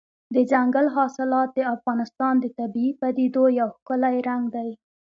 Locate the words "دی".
4.55-4.69